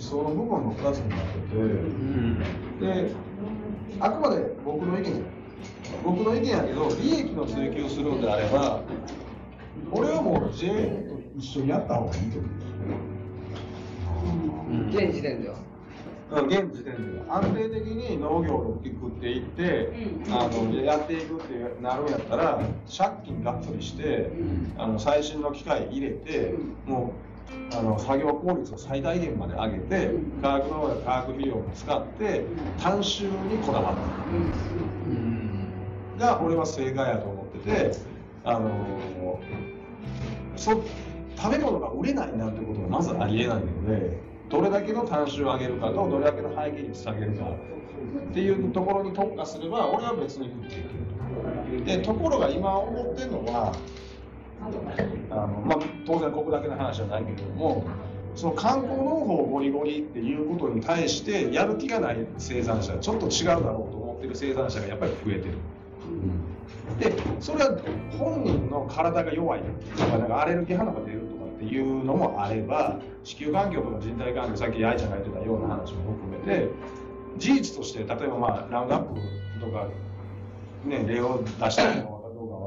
[0.00, 1.26] 想の部分の2つになって
[2.80, 3.10] て、で
[4.00, 5.22] あくまで僕の意見
[6.04, 8.80] 僕の意見やけど利益の追求するのであれば
[9.90, 10.76] 俺はもう JA と
[11.36, 12.50] 一緒にやった方がいいと思う、
[14.88, 15.56] 現時点では。
[16.30, 17.36] 現時点では。
[17.36, 19.92] 安定的に農業を大きくっていって、
[20.26, 26.54] うん、あのやっていくってなるんやったら借金がっつりして、うん、あの最新の機械入れて、
[26.86, 27.10] うん、もう
[27.74, 30.10] あの作業効率を最大限まで上げて、
[30.42, 33.96] 化学農薬化学肥料も使って単収にこだわっ
[36.18, 37.92] た、が俺は正解やと思ってて
[38.44, 39.40] あの
[40.56, 40.84] そ
[41.36, 44.32] 食べ物が売れないなんてことはまずありえないので。
[44.52, 50.88] どれだけの単収を上げるかとどれだけの廃棄率下げるかっていうところに特化すれば俺は別に食っていける
[51.80, 51.84] と。
[51.86, 53.74] でところが今思ってるのは
[55.30, 57.84] あの、まあ、当然ここだけの話じゃないけれども
[58.34, 65.58] その観光農法をゴリゴリっていうことに対してやる気がない生産者ちょっと違うだろうと思ってる生産者がやっぱり増えてる。
[66.98, 67.78] でそれは
[68.18, 69.60] 本人の体が弱い
[69.96, 76.68] とかなんかアレルギー反応が出るとかっていうのもあれば地球環境とか人体環境さっき愛ちゃんが言ってたような話も含めて
[77.38, 79.20] 事実として例えばまあラウンドアップ
[79.60, 79.88] とか、
[80.84, 82.11] ね、例を出したのかどうか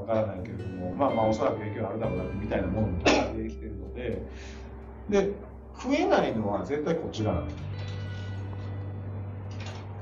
[0.07, 4.21] わからないけれどもまあまあおそらく影響あるだろうなみたいなものも出てきてるので
[5.09, 5.31] で
[5.83, 7.65] 増えないのは絶対こちらなんです。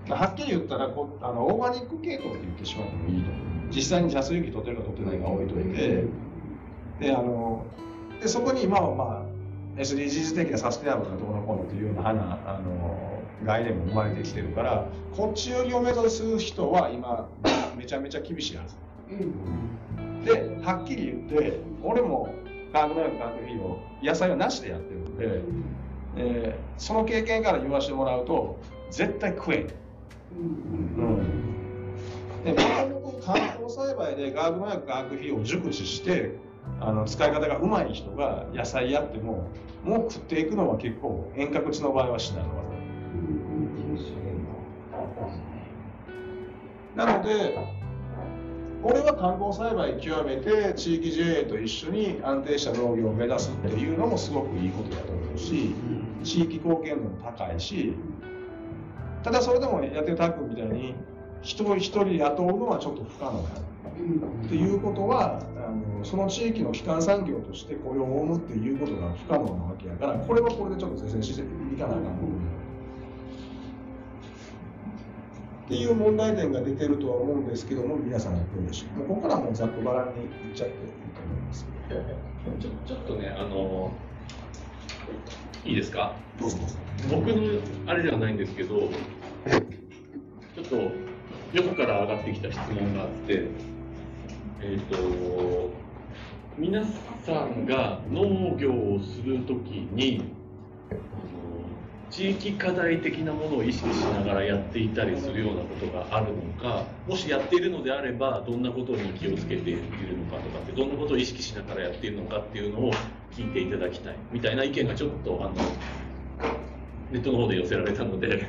[0.09, 3.31] はっきり言ったらこあのオーガニック系統って言ってしまってもいいと
[3.73, 6.03] 実際にジャスユキ取ってるか取ってないか置いといて
[6.99, 7.65] であの
[8.21, 17.29] でそこに今はまあ SDGs 的なサステナブルなところのこうのというような花あの概念も生まれてきてるからこっち寄りを目指す人は今
[17.77, 18.75] めちゃめちゃ厳しいはず、
[19.09, 19.33] うん、
[20.23, 22.33] ではっきり言って俺も
[22.71, 25.41] 化学農薬化学肥料野菜はなしでやってるんで、
[26.17, 29.67] えー、その経験から言わせてもらうと絶対食え
[30.33, 31.93] うん、
[32.43, 32.55] で
[33.23, 36.35] 観光栽培で化学農薬化学肥料を熟知して
[36.79, 39.47] あの使い方がうまい人が野菜やっても
[39.83, 42.63] もう食っていくのは結構遠隔地の場合はしないの技
[46.95, 47.82] なので
[48.85, 55.73] 俺は観光栽培極めて地域 JA と一緒に安定した農業を目指すっていうのもすごくいいことだと思うし
[56.23, 57.93] 地域貢献度も高いし
[59.23, 60.95] ただそれでもやってるタッグみたいに
[61.41, 72.62] 人一人雇うのはちょっと不可能だっていうことはあのその地域の基幹産業として雇用を生むっていうことが不可能なわけやからこれはこれでちょっと是正していかなあかん
[75.65, 80.81] っていう問題点が出てるとは思うんですけども皆さんやってるでしょもうここからもうざっくばらんにいっちゃっていい
[81.13, 81.65] と思います。
[82.59, 83.91] ちょちょっとねあの
[85.63, 86.13] いいですか？
[86.39, 86.57] どうぞ
[87.09, 88.89] 僕のあれではないんですけど
[90.55, 90.75] ちょっと
[91.53, 93.47] 横から上がってきた質問があって
[94.61, 95.69] えっ、ー、と
[96.57, 96.83] 皆
[97.25, 100.25] さんが農業をするときに
[102.13, 109.79] 地域課題的なものを意識しながらやっていたりするようなことがあるのかもしやっているのであればどんなことに気をつけている
[110.19, 112.93] のかとかってどんなことを意識しながらやっているのかっていうのを
[113.31, 115.55] 聞いていただきたいみたいな意見がちょっとあの
[117.11, 118.47] ネットの方で寄せられたので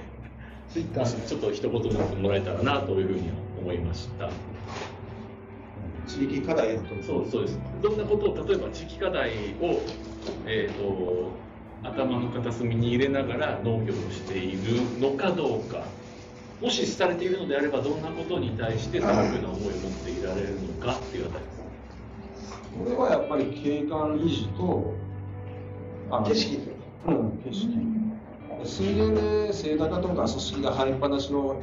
[0.75, 0.83] ちょ
[1.39, 3.31] っと一言ずつもらえたらなというふうに
[3.63, 4.29] 思いました。
[6.07, 7.59] 地域課題そうそうです。
[7.83, 9.81] どんなことを例えば地域課題を、
[10.47, 11.31] えーと、
[11.85, 15.85] 頭の片隅に入れながら農業をしているのかどうか
[16.61, 21.45] もしされているのであればどんなことに対してどういうな思いを持っていられるのかっていうあたり。
[21.45, 24.95] ですこれはやっぱり景観維持と
[26.25, 26.59] 景色
[27.07, 27.31] うん。
[27.45, 27.95] 景色
[28.65, 31.61] 水田でセイタカとかススキが生えっぱなしの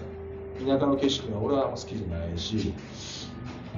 [0.60, 2.74] 田舎の景色は俺は好きじゃないし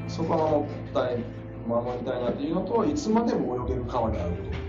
[0.09, 1.17] そこは守ったい
[1.65, 4.62] 守りたいなっていうのといつまでも泳げる川であると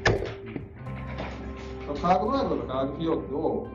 [2.00, 3.68] 化学農薬とか化学肥料を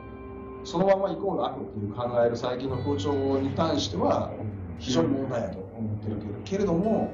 [0.64, 4.32] そのままイコール悪っていう考える最近の風潮に対しては
[4.78, 7.14] 非常に問題やと思ってるけどけれども、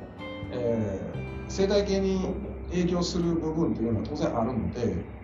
[0.51, 2.33] えー、生態系に
[2.71, 5.15] 影響する部分っていうのは当然あるので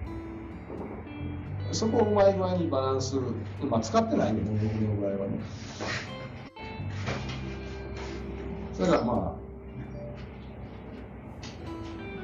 [1.72, 3.16] そこをうまい具合にバランス、
[3.62, 5.40] まあ、使ってないんで、僕の場合はね。
[8.74, 9.42] それからまあ、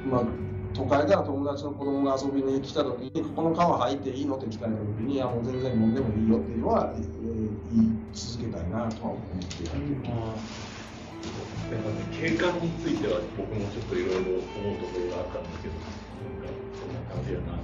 [0.06, 0.47] まあ、
[0.78, 4.36] 都会から友達の子供が遊びに来た時に、この川入っていいの？
[4.36, 7.04] って聞かれた時に、いや、もう全然飲んでもいいよっていうのは、えー、
[7.74, 9.22] 言い続けたいなとは思っ
[9.58, 9.72] ている。
[12.12, 15.74] 景観については僕もちょっといろいろ思うところがあったんですけど、
[16.78, 17.58] そんな感じやな。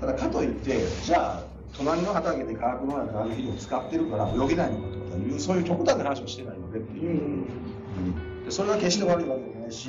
[0.00, 7.44] ただかといってじゃあ隣の畑で化学農薬化学肥料を使ってるから泳げないのかとかいうそういう極端な話をしてないのでっていう、うん。
[7.44, 9.88] でそれが決して悪いわけじゃないし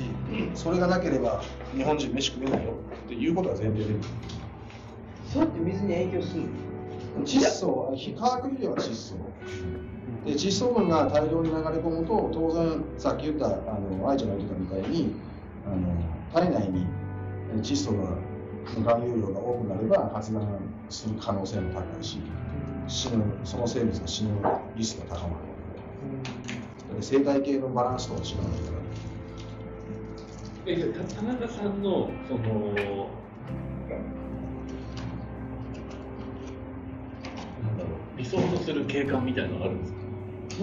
[0.54, 1.42] それがなければ
[1.74, 2.72] 日本人飯食えないよ
[3.06, 3.86] っていうことは前提で。
[5.32, 6.48] そうやって水に影響するの？
[7.24, 9.14] 窒素は化学肥料は窒素。
[10.24, 15.14] で窒素分が大量に流れ込むと当然さっき言ったあの愛ちゃんが言ってたみたいに
[15.66, 15.94] あの
[16.32, 16.86] 体内に
[17.62, 18.16] 窒素が
[18.64, 20.44] 含有量が多くなれば発がん
[20.90, 22.18] する可能性も高いし
[22.88, 24.30] 死ぬその生物が死ぬ
[24.74, 25.42] リスクが高まる
[27.00, 28.76] 生態系のバランスとは違うんだか
[31.02, 32.40] ら田中さんのその
[37.62, 39.98] なんだろう理想とする景観みたいなのがあるんですか？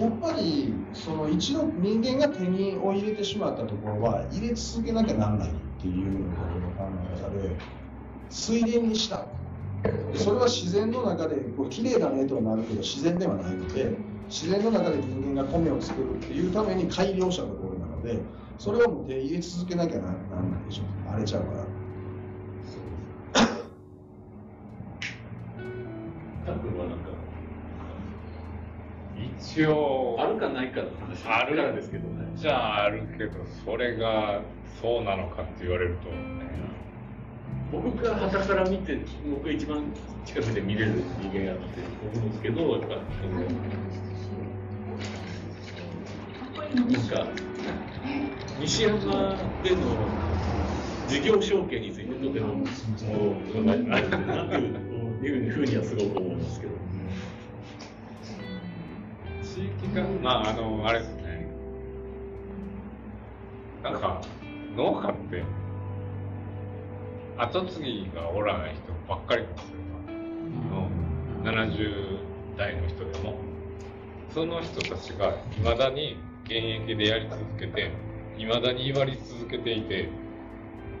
[0.02, 7.56] やっぱりその一度人間が手にを入れてしまったところは入れ続けなきゃならないっていうことの考え方で
[8.28, 9.26] 水田にした。
[10.14, 13.96] それは自然の中でこう綺麗だねとはなるけど自然ではないので
[14.34, 18.18] 自然の中で人間が米を作るっていうために改良したところなので
[18.58, 20.16] それはもう手入れ続けなきゃならな
[20.60, 21.64] いでしょ荒れちゃうから。
[26.46, 27.04] 多分はなんか
[29.40, 32.26] 一応あるかないかの話あるからですけどね。
[32.34, 33.30] じゃああるけど
[33.64, 34.40] それが
[34.82, 36.08] そうなのかって言われると
[37.70, 38.98] 僕が傍から見て
[39.30, 39.84] 僕が一番
[40.24, 41.62] 近くで見れる人間やって
[42.16, 43.40] 思うんですけどやっぱその
[46.74, 47.26] なんか
[48.58, 48.98] 西山
[49.62, 49.78] での
[51.06, 53.74] 事業承継についてとてももうな
[54.48, 54.56] と
[55.24, 56.72] いうふうにはすごく思いますけど。
[59.42, 61.48] 地域がまああのあれですね。
[63.84, 64.20] なんか
[64.76, 65.44] 農家って
[67.36, 69.74] 後継ぎがおらない人ばっかりなんですよ。
[70.48, 70.90] 今の
[71.44, 72.18] 70
[72.58, 73.54] 代の人でも。
[74.34, 77.90] その人たちがいまだに現役でやり続けて
[78.38, 80.08] いまだに言われ続けていて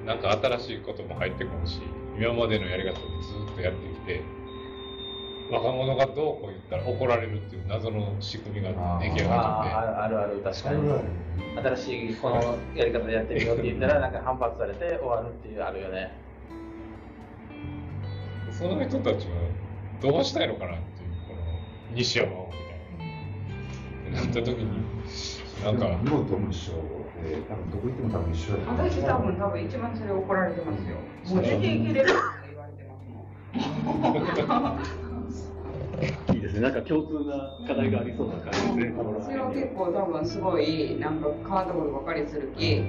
[0.06, 1.80] なんか新しいことも入ってこんし
[2.18, 4.22] 今までのやり方をずっとやってきて
[5.50, 8.70] 若者がどうこう言ったら怒られるっていう謎の仕組みが
[9.00, 11.24] 出来上がっああるある確かに。
[11.56, 16.16] 新しいこのやり方でやってみようって言ったらなんか反発されて終わるっていうあるよね。
[18.46, 19.32] てその人たちは
[20.00, 21.40] どうしたいのかなっていうこの
[21.94, 24.84] 西山をみたいななった時に
[25.62, 26.72] なんか日本とも一緒
[27.22, 30.96] で多分どこ行っても多分一緒だ私多分多分一番それ怒られてますよ。
[31.26, 32.18] もう出ていければって
[32.48, 33.14] 言われてますも
[36.34, 36.36] ん。
[36.36, 36.60] いいですね。
[36.60, 38.92] なんか共通な課題がありそうな感じですね。
[38.96, 42.82] 私は結構多分すごいなんか変わったことばかりするき、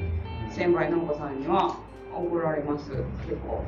[0.49, 1.77] 先輩農家さんには
[2.13, 2.89] 怒られます。
[2.89, 3.03] 結
[3.47, 3.63] 構。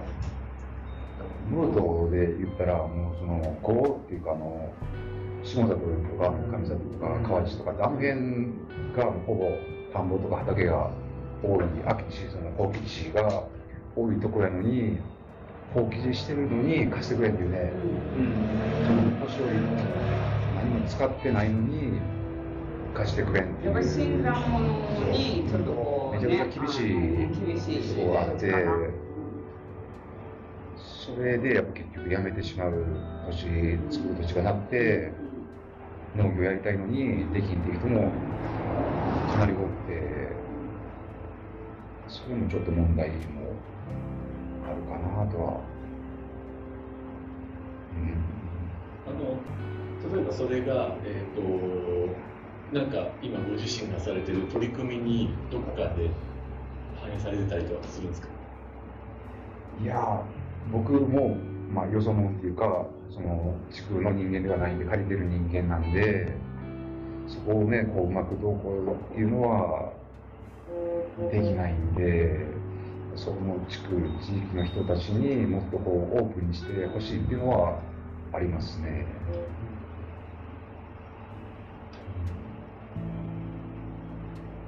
[1.50, 4.74] ムートで言ったらもうそのこうっていうかあの
[5.44, 5.76] 下里と
[6.18, 8.12] か上里とか河内とかってあの辺
[8.96, 9.50] がほぼ
[9.94, 10.90] 田んぼとか畑が
[11.44, 13.44] 多い秋地その放棄地が
[13.96, 14.98] 多いところやのに
[15.74, 17.72] 放棄地してるのに貸してくれっていうね、
[18.88, 19.68] その年寄りの
[20.56, 22.00] 何も使ってないのに
[22.94, 23.66] 貸してくれんっていう。
[23.66, 26.88] やっぱり新参者にちょっとこう、ね、めちゃくちゃ厳しい
[27.46, 29.08] 厳しいとこがあって。
[30.78, 32.86] それでやっぱ結局辞めてしまう
[33.28, 35.14] 年作る土地がなくて
[36.18, 38.12] 農業やりたいのにできんっていう人も
[39.32, 40.28] かなり多くて
[42.08, 43.16] それもちょっと問題も
[44.66, 45.62] あるかなとは。
[47.96, 48.28] うん
[49.08, 49.38] あの
[50.14, 56.10] 例えばそれが、えっ、となんか今ご自身がされてる取り組みにどこかで
[57.02, 58.28] 反映されてたりとかするんですか？
[59.82, 60.22] いや
[60.72, 61.38] 僕も、
[61.74, 66.36] まあ、よそ者っていうかその地区の人間ではないんで借りてる人間なんで
[67.28, 69.94] そこをねこううまくどうこうっていうのは
[71.32, 72.46] できないんで
[73.16, 77.80] そこの地区地域の人たちにもっとこうオープンにしてほしいっていうのは
[78.34, 79.06] ありますね。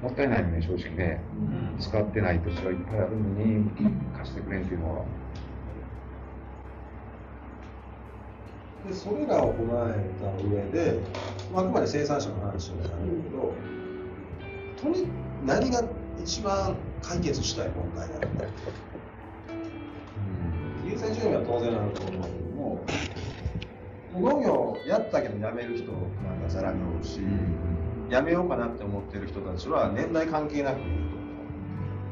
[0.02, 1.22] もったいないよね正直ね。
[1.80, 3.70] 使ってない土地がいっぱいあるのに
[4.18, 5.06] 貸してくれんっていうのは
[8.88, 11.00] でそれらを踏まえた上で、
[11.54, 13.54] まあ、あくまで生産者の話になるんだけど、
[14.82, 15.08] とに
[15.46, 15.84] 何が
[16.22, 18.28] 一番解決したい問題なのか、
[20.86, 22.86] 優先順位は当然あると思うけども、
[24.14, 27.20] 農業やったけど辞める人なんかざらにおるし、
[28.10, 30.90] 辞めようかなって思ってる人たちは年代関係なくいる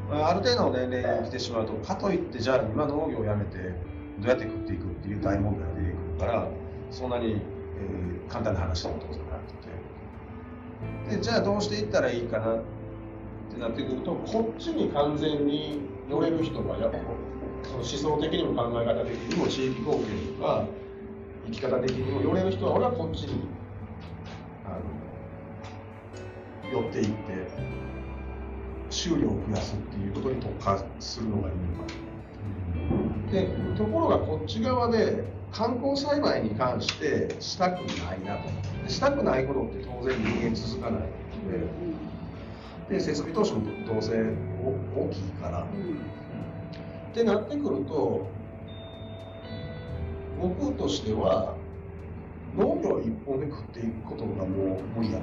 [0.08, 0.14] と。
[0.14, 3.74] まあある程度の年齢に来てしまうと、かといってじゃあ今農業を辞めて
[4.20, 6.48] どうやって食っていくっていう大問題が出てくるから、
[6.90, 9.52] そんなに、えー簡単な話だと当然なく
[11.10, 12.62] てでじゃあどうしていったらいいかなっ
[13.50, 16.98] てなってくるとこっちに完全に乗れる人はやっぱ
[17.64, 20.66] その思想的にも考え方的にも地域貢献とか
[21.46, 23.48] 生き方的にも寄れる人は俺はこっちに
[24.64, 24.70] あ
[26.70, 27.12] の寄っていって
[28.90, 32.07] 収量を増やすっていうことに特化するのがいいのかな。
[33.30, 38.48] でところがこっち側で観光栽培に関してしたくないなと。
[38.82, 41.00] でしたくないことって当然人間続かない。
[41.00, 41.06] の
[42.88, 44.36] でで設備投資も当然
[44.94, 45.62] お大きいから。
[45.62, 48.26] ってなってくると
[50.40, 51.54] 僕としては
[52.56, 55.20] 農業一本で食っていくことがもう無理や。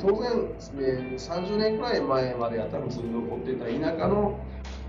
[0.00, 4.38] 当然、ね、30年くらい前までやったら普通に残っていた田舎の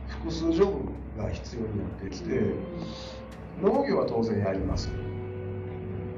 [0.08, 2.42] 複数ジョブが必要になってきて
[3.62, 4.90] 農業は当然やります。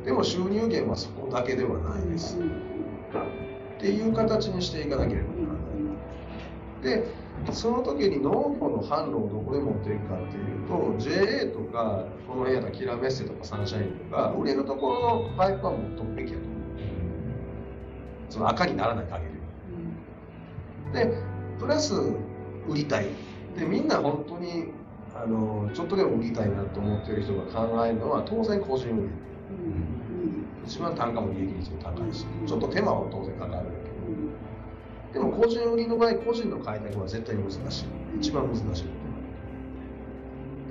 [0.06, 2.38] でも収入源はそこだけではないです。
[2.40, 7.02] っていう形にしていかなければならない。
[7.02, 16.46] でその時に農業の販路をどこで持っていくかっていうと JA とかこの辺やったらキラメッセとかサンシャインとか売れるところのパイプは持っとくべきやと。
[16.46, 16.58] 思う
[18.30, 19.26] その赤にならない限
[20.94, 21.14] りで
[21.60, 21.94] プラス
[22.68, 23.08] 売りたい。
[23.58, 24.72] でみんな本当に
[25.24, 29.10] あのちょっとでも売りたいなと思ってる人が考えるのは当然個人売り
[30.66, 33.72] 一番単価も利益率も高いしちょっと手間は当然かかるんだ
[35.14, 37.86] けどでも個人売りの場合個人の開拓は絶対に難しい。
[38.20, 38.90] 一番難しいこ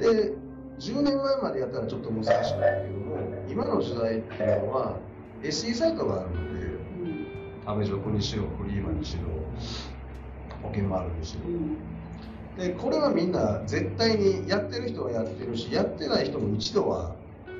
[0.00, 0.32] とで
[0.78, 3.16] 10年前までやったらちょっと難しいんだけども
[3.48, 4.98] 今の時代っていうのは
[5.42, 6.66] SE サイトがあるので
[7.66, 9.22] 食べ食にしろフリーマンにしろ
[10.62, 11.40] 保険もあるにしろ
[12.58, 17.14] でこれはみんな絶対にやってる人はやってるしやってない人も一度は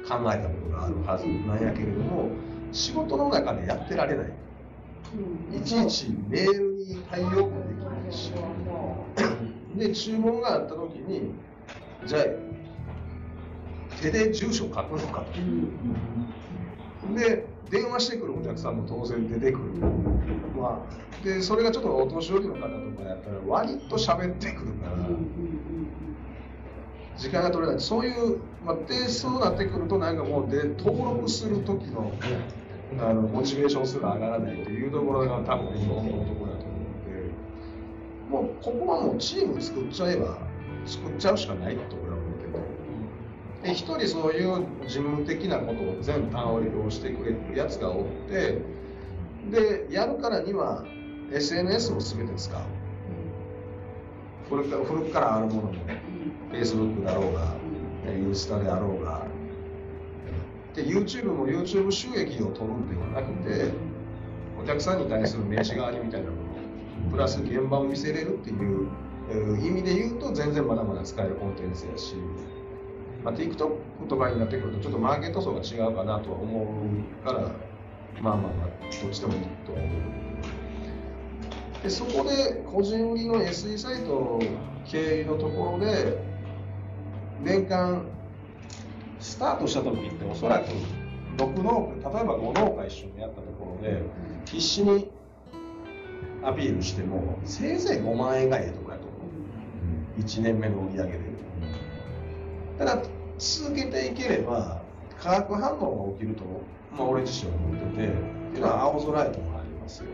[0.09, 2.31] 考えたことがあるはずなんやけれども
[2.73, 4.33] 仕事の中でやってられない。
[5.57, 8.33] いちいちメールに対応もできないし。
[9.77, 11.33] で注文があった時に
[12.07, 12.23] じゃあ
[14.01, 15.23] 手で住所書くのか
[17.07, 17.15] と。
[17.15, 19.65] で電話してくるお客さんも当然出てくる、
[20.57, 24.97] まあ、でそれがちょっとお年寄りの方とかやったら割と喋ってくるから
[27.17, 27.81] 時間が取れない。
[27.81, 32.13] そういう、まあ、でそうなってくるとなんかもうで登録する時の
[33.01, 37.31] あのモチベーションすら上がらないというところが多分日本のところだと思うので
[38.29, 40.39] もうここはもうチーム作っちゃえば
[40.85, 42.06] 作っちゃうしかないと思
[43.67, 48.59] で一人そういう事務的なことを全単折りをしてくれるやつがおって
[49.51, 50.85] でやるからには
[51.33, 52.61] SNS も全て使う。
[54.49, 55.75] 古く古くからあるものも
[56.53, 57.55] Facebook だろうが
[58.15, 59.27] インスタであろうが
[60.75, 63.73] で YouTube も YouTube 収益を取るんではなくて
[64.63, 68.89] お客さんに対する名刺代わりみたいなものプラス現場を見せれるっていう
[69.67, 72.15] 意味で言うと全然まだまだ使えるコンテンツやし、
[73.27, 76.81] まあ、TikTok とかになってくるとちょっとマーケット層が違うかなとは思
[77.23, 77.41] うから
[78.23, 78.69] まあまあまあ
[79.03, 81.83] どっちでもいいとは思う。
[81.83, 84.41] でそこで個人売りの SE サイト
[84.87, 86.23] 経由のところで
[87.43, 88.07] 年間
[89.19, 90.67] スタートした時っておそらく
[91.37, 94.03] 6農家例えば5農家一緒にやったところで
[94.45, 95.11] 必死に
[96.45, 99.17] アピールしてもせいぜい5万円がええとこやと思
[100.17, 100.21] う。
[100.21, 101.37] 1年目の売り上げで。
[102.79, 103.03] ただ
[103.39, 104.81] 続けていければ
[105.19, 106.45] 化学反応が起きると、
[106.93, 108.11] まあ、俺自身は思っててっ
[108.53, 110.11] ていうのは青空へともありますよ。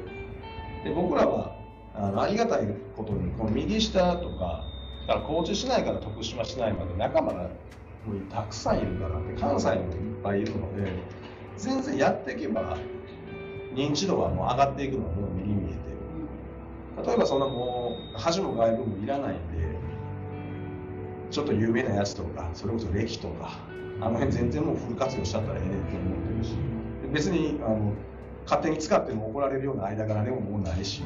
[0.85, 1.57] で僕らは
[1.95, 4.65] あのありがたいことにこの右下とか
[5.07, 10.93] だから高知市内から徳島市内まで仲間がもうたくさんいるからで関西にもいっぱいいるので
[11.57, 12.77] 全然やっていけば
[13.75, 15.75] 認知度はもう上がっていくのはもう目に見えて
[17.03, 17.07] る。
[17.07, 19.37] 例えばそんなもう恥も外部もいらない
[21.33, 23.59] ちょっと有名なやつとかそれこそ歴とか
[24.01, 26.55] あの辺全然もうフル活用しちゃったらええねんって思ってるし
[27.13, 27.95] 別にあの
[28.45, 31.03] 勝手に使っても怒られるような間柄でももうないし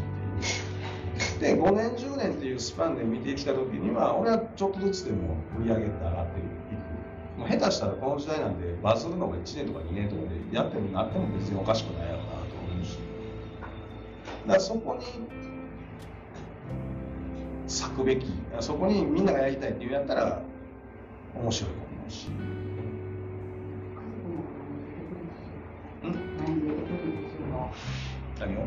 [1.40, 6.46] で5年10年っていうスパンで見てきた時には俺はちょっとずつでも売り上げって上がっていく。
[7.38, 12.36] もう下手したらこの時代なんでバズるのが1年とか2年とかでやってもなっても別におかしくないやろうなと
[12.72, 12.98] 思うし。
[14.46, 15.45] だからそこに
[17.66, 18.26] 咲くべき。
[18.60, 20.42] そこにみんながやりたいっていうやったら
[21.34, 22.28] 面白いと思うし。
[28.38, 28.60] 何を？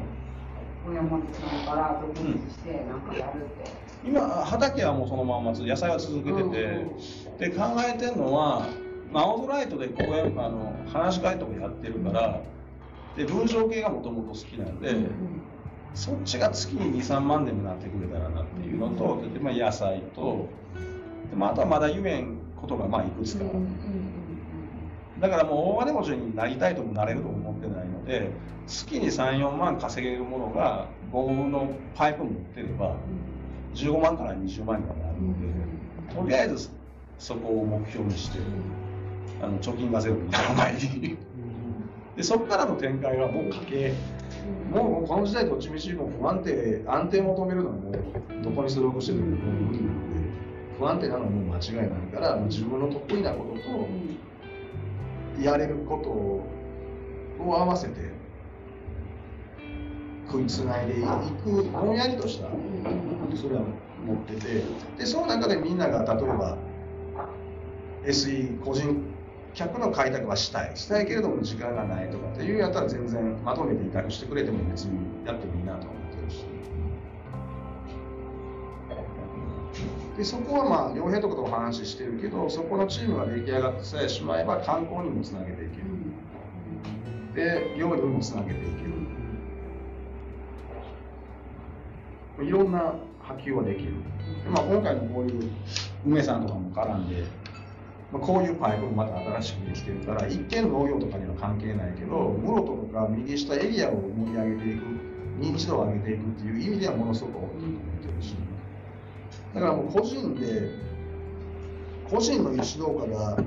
[0.88, 3.72] 親持ちのから独立してなんかやるって。
[4.04, 6.44] 今畑はもうそのまんま野菜は続けて
[7.38, 7.50] て。
[7.50, 8.68] で考えてるのは
[9.12, 12.42] まあ、青空イトでこうやあの話し会とかやってるから
[13.16, 14.94] で文章系がもともと好きなんで、
[15.94, 20.48] そっちが月に23万でもなってくれたらなっていうのと、でまあ、野菜と
[21.30, 23.46] で、まあ、あとはまだ言えんことがまあいくつか、
[25.20, 28.32] だからもう大金持ちになりたいともなれるとも思ってないので
[28.68, 32.96] 月に34万稼げるものが僕のパイプ持ってれば
[33.74, 35.34] 15万から20万にはなるの
[36.08, 36.70] で、とりあえず
[37.18, 38.40] そこを目標にして
[39.42, 41.18] あの貯金がゼロになる前に。
[42.16, 43.94] でそこからの展開はもう家計
[44.72, 47.94] もうこの時代どっちみちも不安定安定求めるのはもう
[48.44, 50.20] どこに所属してるのも無理なので
[50.78, 58.20] 不安定なのはもう間違いないから自分の得意なこととやれることを合わせて
[60.28, 61.04] 食いつないでい
[61.44, 62.48] くぼんやりとした
[63.36, 63.62] それは
[64.06, 64.64] 持ってて
[64.98, 66.58] でその中でみんなが例えば
[68.06, 69.04] SE 個人
[69.54, 70.76] 客の開拓はしたい。
[70.76, 76.46] したいけれども時間がないとかっていうやったら全然まとめて委託してくれても別にやってもいいなと思ってるし。
[80.18, 85.84] でそこはまあ両平とかとお話ししてるけどそこのチームが出来上がってさえしまえば観光にもつなげていける。
[87.36, 88.90] で料理にもつなげていける。
[92.48, 93.94] いろんな波及はできる。
[94.44, 95.52] で、まあ、今回のこういう
[96.06, 97.24] 梅さんとかも絡んで
[98.12, 104.84] まあ、こういうパイプもまた新しくできてるから一見農業とかには関係ないけど室戸とか右下エリアを盛り上げていく
[105.40, 108.36] 認知度を上げていくっていう意味ではものすごく大きいと思ってるし。
[109.54, 110.72] だからもう個人で
[112.10, 113.38] 個人の石農家が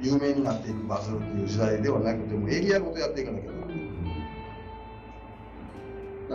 [0.00, 3.60] 有名になっていくバズるっていう時代ではなくてもエリアごとやっていかなきゃな。
[3.60, 3.72] らな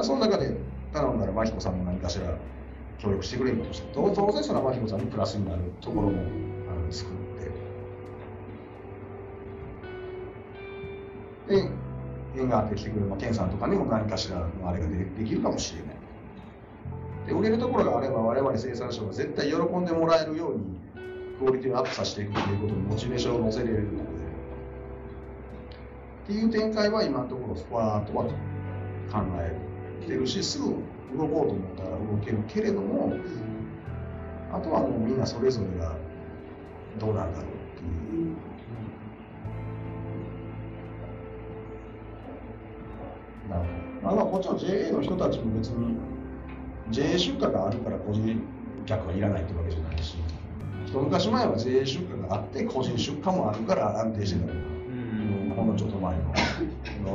[0.01, 0.56] いその中で
[0.94, 2.25] 頼んだら真彦さんも何かしら
[3.00, 6.22] 協力してくれるとして当然その天彦さんにプラスになるところも
[6.70, 7.14] あの作っ
[11.48, 11.72] てで
[12.35, 15.96] 縁があって来てくれる、まあ、健さんとかにも何かしらのあれがでできるかもしれない。
[17.25, 20.79] で売れるところがあれば我々生産者は絶対喜んでもらえるように
[21.40, 24.09] クオリティをアップさせていくということにモチベーションを乗せれるので
[26.24, 28.31] っていう展開は今のところふわーっとは考
[29.38, 29.55] え
[30.05, 30.75] てるしすぐ
[31.17, 33.13] 動こうと思ったら動けるけれども
[34.51, 35.95] あとはもうみんなそれぞれが
[37.00, 37.83] どうなんだろうって
[38.15, 38.35] いう。
[43.50, 45.98] なるほどまあ、こっちの JA の人たちも別に
[46.91, 48.41] JA 出荷があるから個人
[48.85, 50.17] 客はいらないってわけじゃないし
[50.85, 56.33] 一昔前は JA 出荷があって個人出荷もあるから安定してたうん、ほんのちょっと前の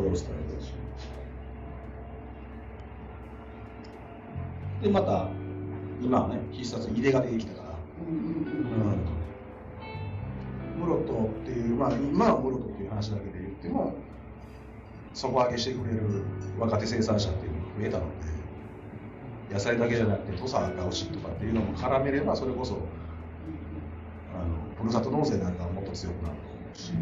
[0.03, 0.73] ルだし
[4.85, 5.29] でまた
[6.03, 7.69] 今はね必殺入れが出てきたから、
[8.07, 9.15] うん。
[10.79, 13.95] 室戸っていうまあ今は室戸っていう話だけで言っても
[15.15, 16.25] 底上げしてくれる
[16.59, 18.05] 若手生産者っていうのが増えたの
[19.49, 22.75] で野菜だけじゃなくて土佐が欲しいとかっていうのも絡めればそれこそ
[24.35, 26.93] あのふるさと納税なんかはもっと強くなると思うし。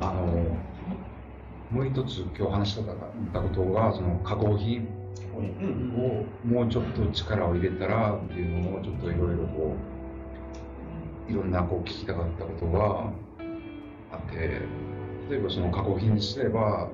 [0.00, 0.26] あの
[1.70, 2.96] もう一つ今日話したかっ
[3.32, 4.88] たことがその加工品
[5.36, 9.76] をもうちょっと力を入れたらっていうのをちょっといろいろこ
[11.28, 13.12] ういろんなこう聞きたかったことが
[14.10, 14.62] あって
[15.30, 16.88] 例えばその加工品にすれば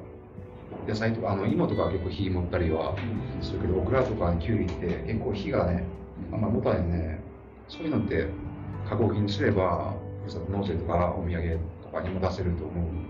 [0.87, 2.95] 野菜とかあの芋とかは結構火持ったりは
[3.41, 5.85] するけどオクラとかキュウリって結構火がね
[6.33, 7.21] あんま持たないね。
[7.69, 8.29] そういうのって
[8.87, 11.59] 加工品にすればふるさと納税とかお土産
[11.95, 13.05] かにも出せると思う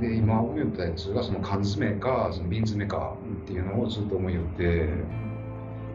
[0.00, 4.88] で今思いよったやつがその缶詰かその瓶詰かっていうのをずっと思いよって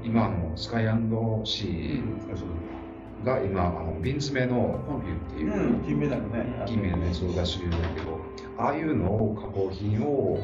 [0.03, 8.21] 今あのスカイアンドシーが今あの瓶詰のコンビュっていう、金メダルね金メダルのやつを出してるんだけど
[8.57, 10.39] ああいうのを加工品を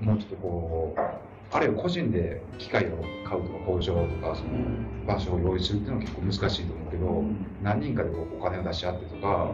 [0.00, 1.00] もうちょっとこう
[1.50, 4.50] あるいは個人で機械を買うとか工場とかその
[5.06, 9.52] 場所を用意するっていうのは結構難しいと思うけど、うん、何人かでお金を出し合ってとか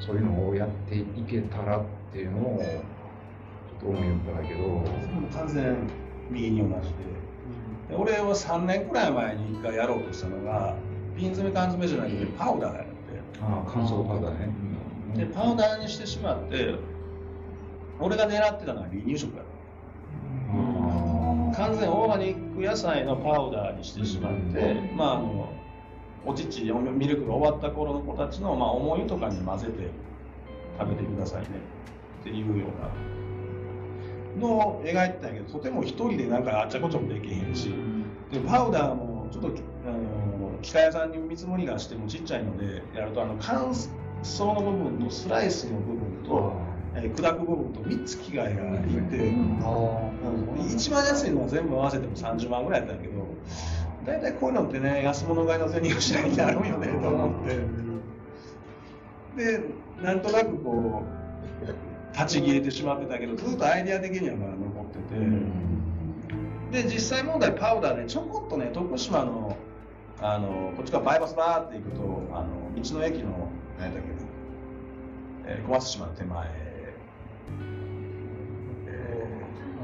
[0.00, 2.70] そういうのをやっていけたらっていうのをちょ
[3.78, 4.84] っと思いよったんだけど。
[5.38, 5.76] 完全
[6.30, 6.96] 右に同じで。
[7.90, 10.74] で俺は3年くらい前に一回やろうとしたのが
[11.16, 12.92] 瓶詰め缶詰じゃなくてパウダーやって。
[13.40, 14.48] ああ乾燥パウダーね、
[15.14, 16.74] うん、でパウダーにしてしまって
[18.00, 19.42] 俺が狙ってたのは離乳食や
[21.56, 25.52] 完全オーガニック野菜のパウダーにしてしまって、まああの
[26.26, 29.90] お乳ミルクが終わった頃の子たちの、まあ、思いとかに混ぜて
[30.78, 31.48] 食べてくださいね。
[32.20, 32.90] っていうような
[34.38, 37.72] の描いてたんやけどとても一人でなんかあっちゃこっちゃもできへんし。
[38.30, 39.48] でパウダーもちょっと
[39.86, 43.70] あの機械屋さんに見積もりがしてもちっちゃいのでやるとあの乾
[44.22, 46.52] 燥の部分とスライスの部分と、
[46.96, 48.78] えー砕く部分と3つ機械がい
[49.10, 49.60] て、うん。
[50.74, 53.26] 一番安いのは全部合わせても30万ぐらいだったんやけど
[54.06, 57.56] 大体こういうのってね安物買いの銭をしないになるよねと思って。
[59.36, 59.60] で
[60.02, 64.98] なんとなくこう立ち消えてしまってたけどずっとアイデア的にはまだ残って
[66.72, 69.56] て、で実際問題パウダーでちょこっとね徳島の
[70.22, 72.46] あのこっちからバイパスバーって行くとあの
[72.82, 76.48] 道の駅の何だっけな、えー小松島の手前、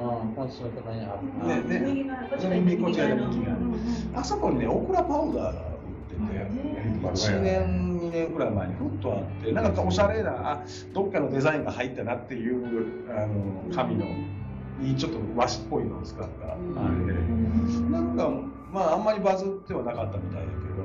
[0.02, 1.18] ああ、今週のとこにある。
[1.62, 1.86] ーねね。
[1.86, 3.30] 右側こっちが右こっちが右側。
[3.30, 5.54] 右側あそこにねオクラパウダーが売っ
[6.08, 10.62] てて1年2年ぐらい前にふっとあってなんかおしゃれなあ
[10.92, 14.06] どっかのデザインが入ったなっていうあの紙の
[14.82, 16.56] いいちょっと和紙っぽいのを使ったあ
[16.88, 17.20] れで。
[17.90, 18.30] なんか
[18.72, 20.82] まああんまりバズってはなかったみたいだけど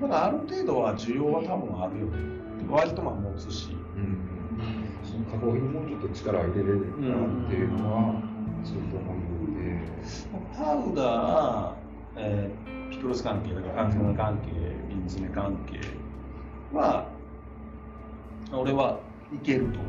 [0.00, 2.36] まだある程度は需要は多分あるよね。
[2.68, 3.68] 割とまあ持つし。
[3.68, 4.25] その
[5.30, 7.14] 加工品にもうちょっと力を入れれるかな
[7.46, 8.22] っていうのは
[8.64, 8.96] すると。
[8.96, 9.80] 思うので、
[10.56, 11.74] パウダー、
[12.16, 14.52] えーピクルス関係だからアンテナ関係
[14.88, 15.80] 瓶詰め関係
[16.72, 17.08] は
[18.52, 19.00] 俺は
[19.34, 19.80] いけると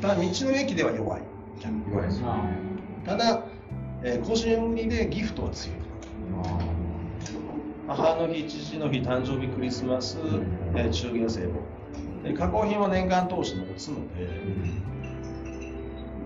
[0.00, 1.22] ただ道の駅では弱い
[1.90, 2.58] 弱いですよね。
[3.04, 3.42] ただ、
[4.04, 5.78] えー個人売りでギフトは強い
[7.88, 10.18] 母の日父の日誕生日クリスマス、
[10.74, 11.48] えー中元制度
[12.24, 14.26] で加工品は年間通して持つので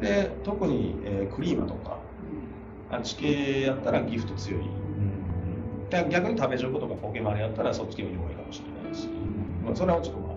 [0.00, 1.98] で特に、えークリーマとか
[2.90, 4.62] あっち系やったらギフト強い、
[5.90, 9.08] で逆に食べチョコとかポケマルやったらそっち系は弱いかもしれないし、
[9.64, 10.28] まあ、それはちょっとま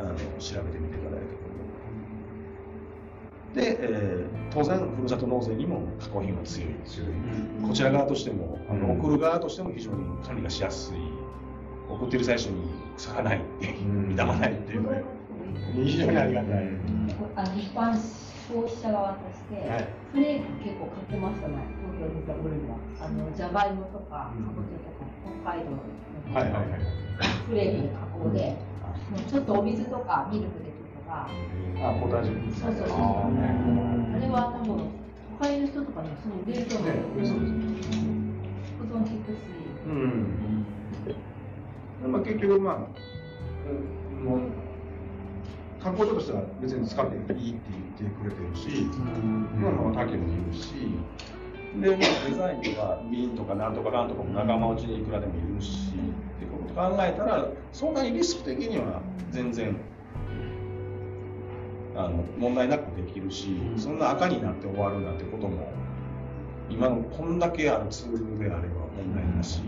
[0.00, 1.20] ああの調べてみていただい
[3.54, 7.08] てで、えー当然ふるさと納税にも加工品は強い強い。
[7.62, 10.96] こちら側としてもあのうん送る側としても非常に管理がしやすい
[11.88, 13.42] 送ってる最初に腐らないん。
[14.10, 14.96] 傷まないっていうのが
[15.74, 16.68] 非常にありがたい、
[17.36, 17.92] あの一般
[18.48, 19.88] 消費者側として、はい。
[20.12, 21.54] フレーク結構買ってましたね、
[21.96, 22.78] 東京で売るのは。
[23.00, 25.04] あのじゃがいもとか、かぼちゃとか、
[25.44, 25.78] 北海道の。
[26.34, 26.80] はいはいはい
[27.48, 28.56] フレークで加工で、
[29.10, 32.54] もうちょっとお水とかミルクでとか、あポタージュ。
[32.54, 32.98] そうそうそうそう。
[32.98, 34.16] あー。
[34.16, 34.84] あれは多分、
[35.38, 36.84] 都会の人とかにそうです保
[38.84, 39.36] 存効くし。
[39.86, 40.17] うん
[42.12, 43.98] まあ、結局まあ、うん。
[44.24, 44.40] もう
[45.80, 47.60] 加工所としては別に使っていいって
[48.00, 48.84] 言ってくれてるし、
[49.56, 50.74] まあまあ他家もいるし
[51.80, 59.76] で、まあ、デザインとか瓶とかなんとかなんとかも仲間内にいくらでもいるしってこと考えたらそんなにリスク的には全然
[61.94, 65.72] あの問題なくできるしそんな赤になって終わるなんてことも
[66.70, 69.62] 今のこんだけあるツールであれば問題なし。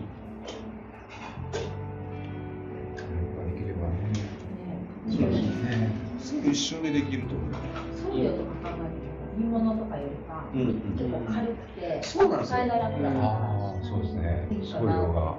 [5.27, 5.93] ねそうですね。
[6.19, 7.51] すぐ一瞬でできると思う。
[8.13, 10.61] 送料とか考えて煮物とかよりか、うん。
[10.61, 10.73] うん。
[10.99, 12.41] 結構軽くて、そうなん。
[12.41, 12.57] ですよ。
[12.59, 14.49] ああ、そうですね。
[14.63, 15.39] 送料が。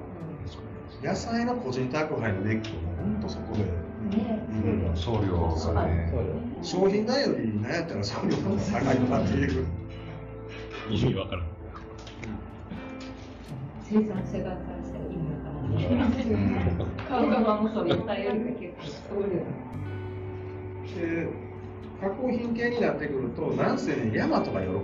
[1.01, 4.95] 野菜の個人宅配のネックも本当そこで、ね、うん。
[4.95, 6.13] 送料がね。
[6.61, 9.65] 商品代より何やったら送料が高いのかっていう。
[10.89, 11.45] 意味わからん。
[13.81, 16.21] 生産者側からしたら意味わからない。
[17.09, 19.70] 買う側もそう、野菜よりか結構送料。
[20.95, 21.27] で、
[22.01, 24.79] 加工品系になってくると、なんせね、ヤマトが喜ぶ。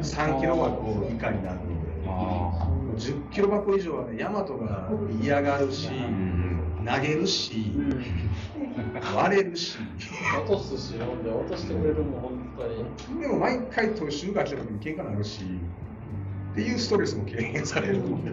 [0.00, 4.90] 3キロ箱以下になるので、あ10キロ箱以上はね、ヤマトが
[5.22, 5.88] 嫌がるし、
[6.84, 7.72] 投げるし、
[9.16, 9.78] 割れるし。
[10.36, 12.66] 落とすし、ほんで落としてくれるもん、本当
[13.14, 13.20] に。
[13.20, 15.44] でも毎回途中が来た時に喧嘩になるし、
[16.52, 18.30] っていうストレスも軽減されるので。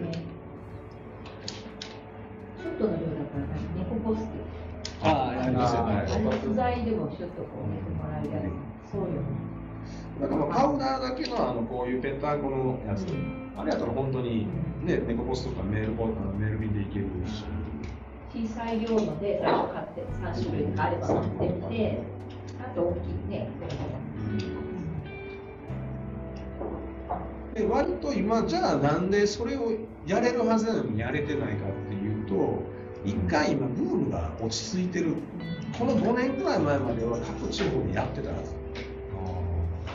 [2.62, 4.18] ちょっとの量だから、猫ポス
[5.62, 6.24] あ、やりますよあね。
[6.24, 8.40] の不在でもちょっとこう寝てもらえるや
[8.86, 8.92] つ。
[8.92, 9.22] 送料。
[10.20, 13.06] だからまあパウダーだけのあのこういうペッターコのやつ、
[13.56, 14.46] あれやったら本当に
[14.84, 17.44] ね、猫ポストとかメールポメール便でいけるし。
[18.34, 22.02] 小さい量ので最初買って3種類とかあれば買ってみて、
[22.58, 23.48] あと大きいね。
[27.54, 29.72] で割と今じゃあなんでそれを
[30.06, 32.62] やれるはずなのにやれてないかっていうと
[33.04, 35.16] 一回今ブームが落ち着いてる。
[35.78, 38.54] この5年くらい前までは各地方でやってたはず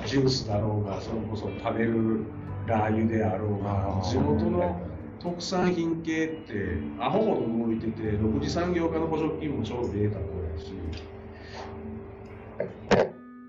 [0.08, 2.24] ジュースだろうがそれこそ食べる
[2.66, 4.82] ラー油であろうが地元の
[5.20, 10.74] 特産品系ってアホほど動いてて6次産業化の補助金もちょうど出た頃やし。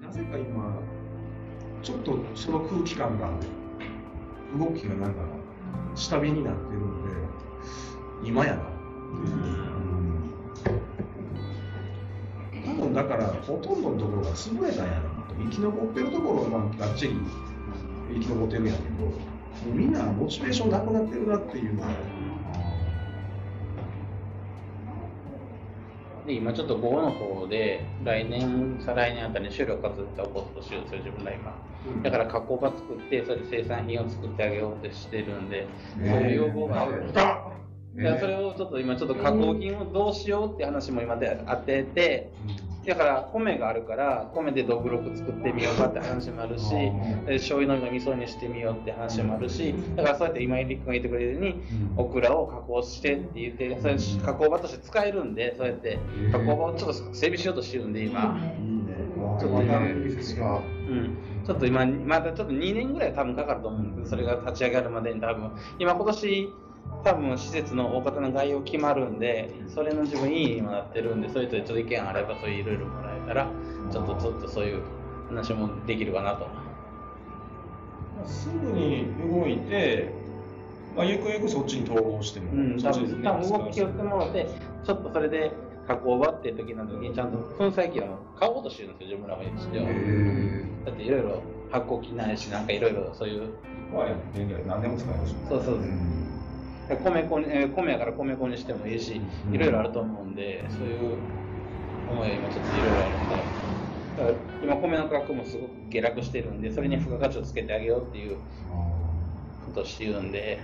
[0.02, 0.78] なぜか今
[1.82, 3.30] ちょっとその空気感が
[4.58, 5.22] 動きがなんか
[5.94, 7.10] 下火になってるんで
[8.24, 8.77] 今やな。
[13.48, 17.16] ほとんどのところが潰れたんやなと生き残ってるところはまあがっちり
[18.12, 19.12] 生き残ってるんやけども
[19.72, 21.88] うみんなモチベーションなくなってるなっていうのは
[26.28, 31.54] で今ちょっと午後の方で来年再来年あたりに収量活動って起こすとしようとする自分ら今、
[32.02, 37.04] だから加工場作ってそれで生産品を作ってあげようってしてるんで、そういう要望がある。
[37.04, 37.12] ん
[37.94, 42.30] で、いやそれをちょっと今ちょっと加工品をどうしようって話も今で当てて、
[42.88, 46.70] だから米があるから米でどぶろく作ってみようかって話もあるし、
[47.26, 51.62] で醤油の味噌にしてみようって話もあるし、だからそうやって今リックが言ってくれるように、
[51.98, 55.98] オクラを加工してって言って、それ加工場として使えるんで、そうやって
[56.32, 58.40] 加工場をちょっと整備しようとしてるんで今。
[59.38, 66.48] ちょっと今、うん、ちょっと今、まだちょっと2年ぐらい多分かかると思うんですそれが立ち上がるまでに多分、今今年、
[67.04, 73.50] 多分施設の大方の概要決まるんで、それの自分いいにもなってるんで、そういう人でちょっと意見あれば、そういろいろもらえたら、
[73.90, 74.82] ちょっとちょっとそういう
[75.28, 76.46] 話もできるかなと。
[78.26, 80.12] すぐに動いて、
[80.96, 82.56] まあ、ゆくゆくそっちに統合しても、う。
[82.56, 84.48] ん、多分動きをしてもらって、
[84.84, 85.52] ちょっとそれで
[85.86, 90.84] 加工場っていう時の時にちゃんと粉砕機を買おうとしてるんですよ、自分らも一応。
[90.84, 93.54] だっていろいろ発酵機ないし、なんかいろいろそういう、
[93.94, 95.78] まあ電気は何でも使えるし、そうそう
[96.96, 99.20] 米粉に、えー米やから米粉にしてもいいし、
[99.52, 101.18] いろいろあると思うんで、そういう
[102.10, 103.36] 思いが今ちょっといろいろあるんで、
[104.16, 108.36] だから今米の価格もすごく下落してるんで、それに付加価値をつけてあげようっていう
[109.66, 110.58] ことをしてるんで、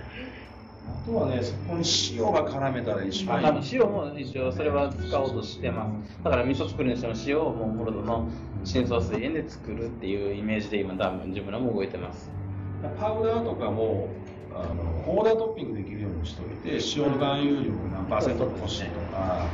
[0.87, 1.83] あとはね、そこに
[2.13, 3.69] 塩が絡めたら一まあ、番いい。
[3.73, 6.19] 塩も一応それは使おうとしてます。
[6.23, 8.27] だから味噌作るにしても塩をもうモルドの
[8.63, 12.29] 深層水塩で作るっていうイメージで今多分自分らも動いてます。
[12.99, 14.09] パウダーとかも
[14.55, 19.49] あのオーダートッピングできるようにしておいて塩の含有量が何パーセント欲しいとか。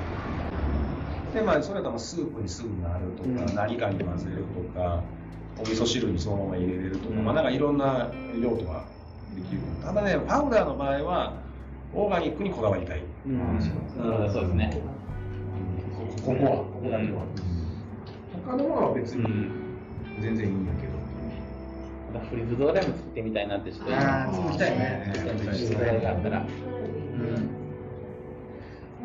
[1.33, 3.55] で、まあ、それともスープにすぐなるとか、うん。
[3.55, 5.01] 何かに混ぜるとか
[5.57, 7.25] お味噌汁にそのまま入れれるとか、うん。
[7.25, 8.85] まあ、なんかいろんな用途が
[9.35, 11.33] できるただねパウダーの場合は
[11.93, 14.81] オーガニックにこだわりたい、うん、うん、そうですね。
[16.23, 17.23] ここはここだけは、
[18.45, 19.51] 他のものは別にうん。
[20.21, 20.90] 全然いいんだけど、
[22.13, 23.97] またフリーズドライも作ってみたいなってちょっとあい
[26.05, 26.39] あったら。
[26.39, 27.61] うん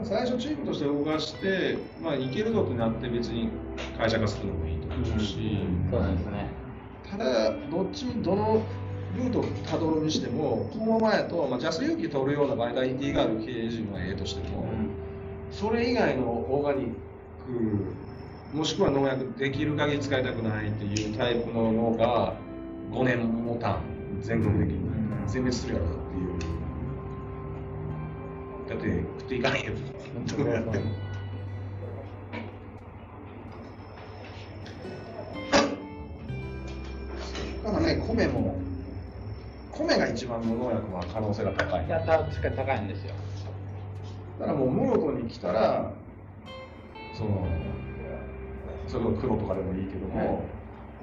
[0.05, 3.49] 最初チームとして動かして、まあ、いけるぞってなって別に
[3.97, 5.59] 会社化するのもいいと思うし、
[5.91, 6.51] そうなんですね。
[7.11, 8.63] ただどっちにどの
[9.17, 14.67] ルートをたどるにしてもこのままやと、まあ、ジャス勇気取るようなバイタリティがある経営陣はええとしても、
[15.51, 16.93] それ以外のオーガニッ
[17.47, 22.37] クもしくは農薬できる限り使いたくないっていうタイプの農家は
[22.93, 23.83] 5年もたん
[24.21, 24.81] 全国的に
[25.27, 26.39] 全滅するやろっていう
[28.69, 28.87] だって
[29.21, 29.73] 食っていかないよ
[30.37, 30.85] どうやっても。
[37.65, 38.57] だからね米も
[39.73, 43.15] 米が一番無農薬は可能性が高いいや、た確かに高いんですよ。
[44.39, 45.93] だからもう室戸に来たら
[47.17, 47.47] その
[48.87, 50.45] それこそ黒とかでもいいけども、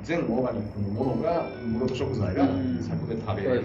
[0.04, 2.46] 全オーガニックのものが室戸食材が
[2.82, 3.64] 柵で食べれる。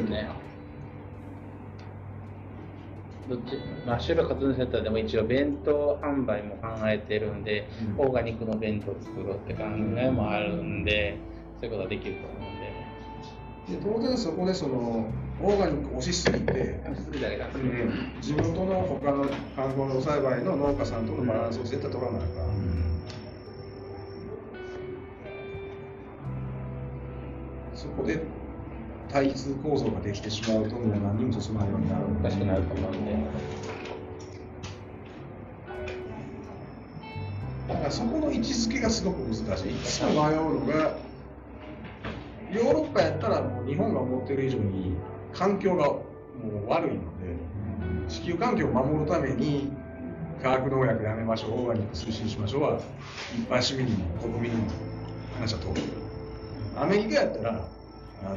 [3.29, 8.07] どっちまあ、種類活動センターでも一応弁当販売も考えてるんで、うん。
[8.07, 11.19] オーガニックの弁当作ろうって考えもあるんで、
[11.61, 12.69] そういうことができると思うんで。
[13.69, 16.81] で当然そこでそのオーガニックを推しすぎて、
[18.23, 22.47] 地元の他の観光農栽培の農家さんとのバランスを絶対取らないから、
[27.79, 28.25] そこで
[29.09, 33.17] 対立構造ができてしまうともう何にも進まないようになるおかしくなると思うんで。
[37.69, 39.71] だからそこの位置づけがすごく難しい。
[39.71, 40.97] いつも迷うのが、
[42.53, 44.97] ヨーロッパやったらもう日本が思ってる以上に
[45.33, 46.03] 環境がも
[46.67, 47.37] う悪いので、
[48.09, 49.71] 地球環境を守るために
[50.43, 52.81] 化学農薬やめましょう、オーガニック推進しましょうは、
[53.37, 54.65] 一般市民にも国民にも
[55.39, 56.08] 話は通る。
[56.81, 57.69] アメリカやったら、
[58.25, 58.37] あの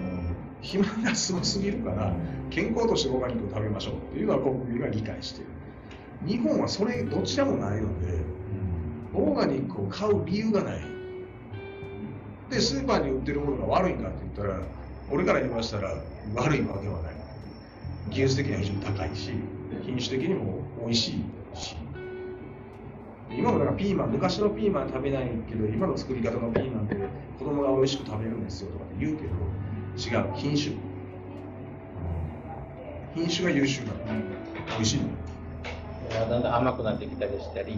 [0.61, 2.13] 肥満がすごすぎるから、
[2.49, 5.49] 健康としてオーガニックを食べましょうっていうのは国民が理解している。
[6.25, 8.19] 日本はそれどちらもないので、
[9.13, 10.81] オーガニックを買う理由がない。
[12.49, 14.61] で、スーパーに売ってるものが悪いんかって言ったら、
[15.09, 15.93] 俺から言いましたら
[16.35, 17.15] 悪いわけではない。
[18.09, 19.31] 技術的には非常に高いし、
[19.83, 21.75] 品種的にも美味しいし。
[23.37, 26.95] 今のだからピーマン昔のピーマン食べないけど今の作り方のピーマンって
[27.39, 29.29] 子供が美味しく食べるんですよとかって言うけど
[29.97, 30.75] 違う品種
[33.13, 33.97] 品種が優秀なの
[34.77, 35.09] 美味しいの
[36.09, 37.77] だんだん甘くなってきたりしたり、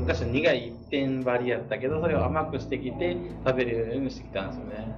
[0.00, 4.94] 昔は苦い一点張りやったけど、それを甘くしてきて食べるようにしてきたんですよね。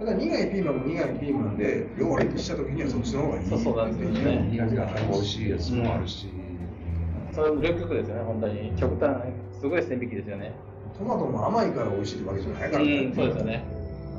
[0.00, 4.48] だから苦いピーマンも苦いピーマンで料理した時にはそっちの方がいいそうそうなんですよね。
[4.50, 6.26] 苦味が美味しいやつもあるし、
[7.32, 8.72] それ両極ですよね、本当に。
[8.76, 9.16] 極端、
[9.60, 10.52] すごい線引きですよね。
[10.98, 13.64] トマトも甘いから美味しいわけじゃないからね、うん、そうですよね。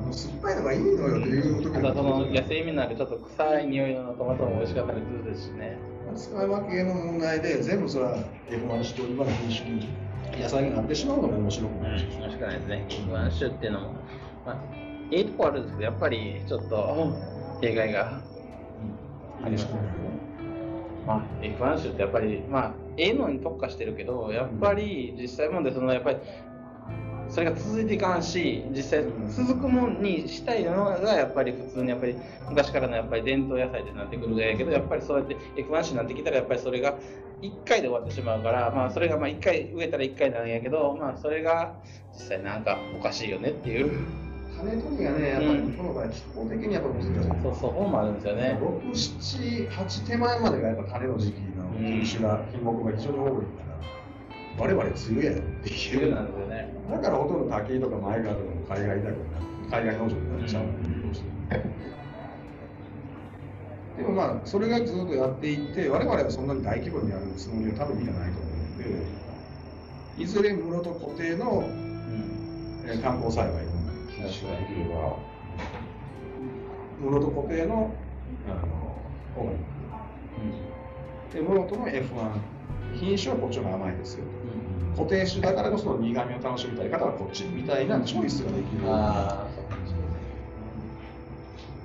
[0.01, 5.77] あの酸っぱいのがいいのよっていう時ただその野生味のあるちょっと臭い匂いのトマトも美味しかったりするですしね。
[6.15, 8.17] 使い分けの問題で全部それは
[8.49, 9.87] F1 種と今の品種に
[10.41, 12.85] 野菜になってしまうのも面白くないし、面白くないですね。
[12.89, 13.93] F1 種っていうのも、
[14.45, 17.13] まあ、いいとこあるんですけど、やっぱりちょっと
[17.61, 18.21] 弊害が
[19.43, 20.10] ありますね。
[21.05, 26.17] まあ、F1 種ってやっぱり、まあ、ええのに特化してるけど、やっぱり実際問題、そのやっぱり、
[27.29, 32.15] それが続いていかんし、実際続くもんにしたいのが、やっぱり普通にやっぱり
[32.49, 36.95] 昔からのやっぱり伝統野菜ってなってくるんやけど、やっぱりそうやって F1 種になってきたら、やっぱりそれが
[37.41, 41.75] 1回で終わってしまうから、まあそれがまあ1回植えたら1回なんやけど、まあそれが
[42.13, 44.30] 実際なんかおかしいよねっていう。
[44.61, 47.13] 種取りがね、やっぱりこの場合、気候的にやっぱ難しい。
[47.41, 48.57] そうそう、本もあるんですよね。
[48.61, 53.77] 6、7、8手前までがやっぱ種の時期の品種が、品目が非常に多いから、
[54.57, 55.99] 我々梅雨やっていう。
[55.99, 56.73] 冬なんですよね。
[56.91, 60.63] だからほとんど竹井とか前川とかも海外委託になって、海外農場になっちゃう
[63.97, 69.05] でもまあ、それがずっとやっていって、我々はそんなに大規模にやるつもりは多分意味がないと思うので、
[70.17, 71.63] いずれ室戸固定の、
[72.85, 73.70] えー観光栽培の
[74.21, 75.17] 品種ができれば、
[77.01, 77.91] 室戸固定の
[78.47, 79.01] あの
[79.37, 79.61] オーガニッ
[81.31, 81.37] ク。
[81.37, 82.05] で、室戸の F1、
[82.99, 84.25] 品種はこっちの甘いですよ。
[84.95, 88.81] 固定種だからこその苦味を楽しみたい方はこっちみたいなチョイスができる。
[88.85, 89.47] あ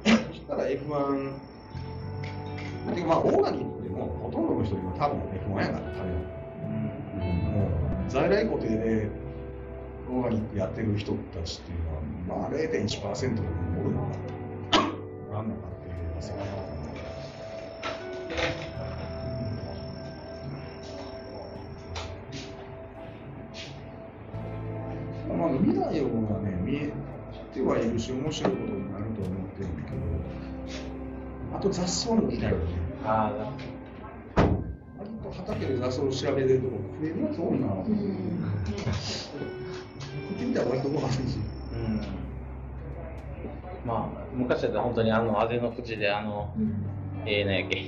[0.05, 1.33] そしたら F1、
[2.94, 6.18] てかまあオーガニックでもほとんどの人今多分 F1 やから、種は。
[7.16, 7.66] も
[8.07, 9.09] う在来固定で
[10.11, 13.43] オーガニックやってる人たちっていうのは、まあ0.1%の
[13.81, 14.17] おるのか、
[15.31, 16.43] おらんのかっていうますよね。
[25.37, 26.93] まあ、未来をがね、見え
[27.53, 29.97] てはいるし、面白いことになると思ってるんだけど、
[31.57, 32.65] あと雑草の時代よね。
[33.05, 33.33] あ
[34.99, 37.67] 割と畑で雑草を調べれるとこ増えるやつ多いな。
[37.69, 37.93] 食
[40.35, 41.56] ってみたら割とご飯いいし。
[43.87, 43.88] うん。
[43.88, 46.53] まあ、昔だったら本当にあの、あぜの縁であの、
[47.25, 47.83] えー、なんやっけ、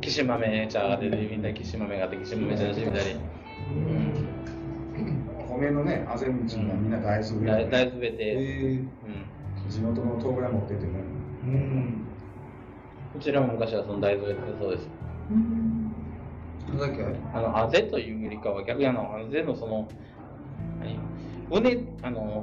[0.00, 3.04] きし豆茶が出てみたい、きし豆があって、きし豆茶出してみたり。
[3.12, 4.26] うん。
[5.48, 6.38] 米のね、あぜ道が
[6.74, 9.70] みんな大豆植えて、大大豆植えて、うん。
[9.70, 10.90] 地元の豆腐屋持ってってね。
[13.14, 14.88] うちらも昔はその大豆植えてたそうです。
[16.78, 19.88] だっけあの、あぜというよりかは逆にあの、あぜのその、
[20.80, 20.98] 何？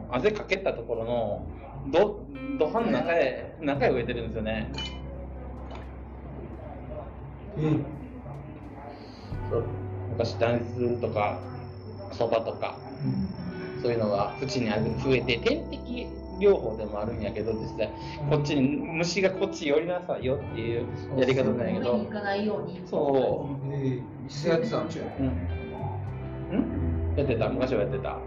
[0.09, 1.47] あぜかけたところの、
[1.87, 2.25] ど、
[2.59, 4.71] 土範の中へ、中へ植えてるんですよね。
[7.57, 7.85] うん
[9.49, 9.65] そう
[10.11, 11.39] 昔大豆とか、
[12.11, 12.77] そばとか、
[13.81, 16.07] そういうのが縁にある増えて、天敵
[16.39, 17.91] 療法でもあるんやけど、実際、
[18.29, 22.81] こっちに、虫がこっち寄りなさいよっていうやり方なんやけど上に行、かないように。
[22.85, 25.23] そえー、やってたんちゃうう。
[25.23, 27.13] うん。
[27.13, 28.19] んやってた、昔はやってた。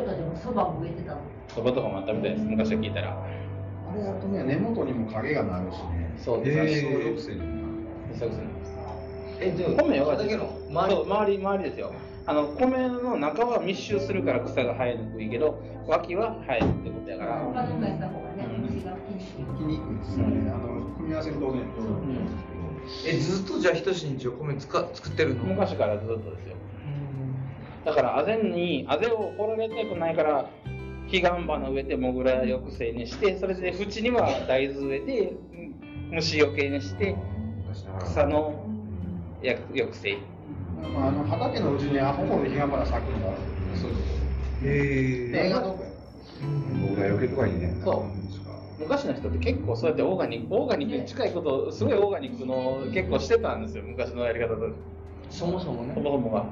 [0.00, 1.20] でもそばも植えてたの？
[1.54, 3.10] そばとかもあったみたいです、昔は聞いたら。
[3.12, 6.14] あれやるとね、根元にも影がなるしね。
[6.16, 6.82] そうです。
[6.82, 7.42] 雑草えー抑制に
[9.40, 10.94] え、でも、米よかっただけの周り。
[10.94, 11.92] そう周り周りですよ。
[12.24, 19.26] あの米の中は密集するから草が生えにくいけど脇は生えるってことやから、他のた方がね、虫が気にし。
[19.32, 20.50] きにくいですよね。
[20.50, 21.62] あの組み合わせるとね、
[23.06, 25.44] え、ずっとじゃあ人志に一応米つか作ってるの？
[25.44, 26.56] 昔からずっとですよ
[27.84, 30.48] だからあぜにあぜを掘られたくないから
[31.10, 35.36] 彼岸花植えてモグラ抑制にしてそれで縁には大豆植えて
[36.10, 37.16] うん虫除けにして
[38.00, 38.64] 草の
[39.42, 40.18] や抑制。
[40.94, 44.02] まあ、あの畑のうちにアホコで彼岸花咲くんでそういうこ
[44.62, 45.46] へと。
[45.46, 45.90] 映画とかや
[46.82, 47.76] 僕が余計とかいいね。
[47.82, 48.22] そう。
[48.78, 54.70] 昔の人って結構そうやってオーガニックオーガニックに近いことすごいオーガニックの結構してたんですよ昔のやり方と
[55.30, 55.92] そもそもね。
[55.94, 56.00] そ。
[56.00, 56.44] もそもが、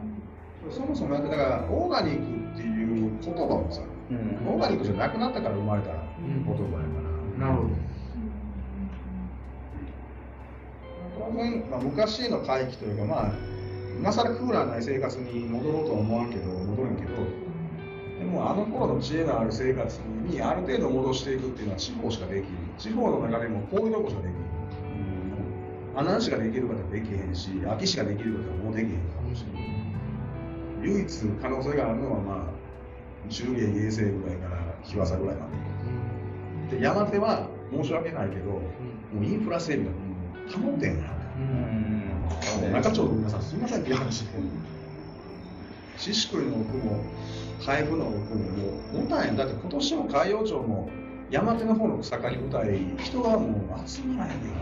[0.68, 3.80] そもそもやってだからオーガニックっていう言葉もさ、
[4.10, 5.98] うんオーガニックじゃなくなったから生まれた言
[6.44, 6.76] 葉やか
[7.38, 7.46] ら。
[7.46, 7.68] なるほど。
[11.32, 13.32] 当然、まあ、昔の回帰というか、まあ、
[13.98, 17.08] 今更クーラーない生活に戻ろうとは思わんけど戻るんけど
[18.18, 22.46] でもあの頃の知恵のある生活にある程度戻していくっていうのは地方しかできん。
[22.78, 24.34] 地方の中でもこういうとこしかできん。
[25.96, 29.69] 阿南市ができる方はできへんし秋市ができる方はもうできへんかもしれない
[30.82, 31.06] 唯一
[31.40, 35.46] 可能性があるのはまあ中芸芸生ぐらいから日和佐ぐらいま
[36.70, 38.60] でで山手は申し訳ないけど、も
[39.20, 42.72] うインフラ整備がもう保てんやん。
[42.72, 44.38] 中町の皆さんすみませんっていう話で。
[46.00, 47.04] 宍喰の奥も
[47.60, 50.88] 海部の奥ももうもたんやんだって今年も海陽町も
[51.30, 53.48] 山手の方の草刈り部隊人がも
[53.84, 54.60] う集まらへんねんか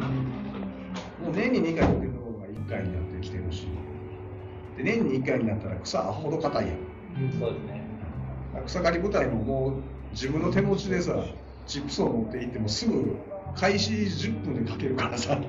[0.00, 3.66] らもう年に2回やってるところが1回になってきてるし
[4.76, 6.76] で年に1回になったら草ほど硬いやん。
[7.38, 7.82] そうですね。
[8.66, 11.24] 草刈り部隊ももう自分の手持ちでさ
[11.66, 13.16] チップスを持って行ってもすぐ
[13.54, 15.44] 開始10分でかけるからさ、も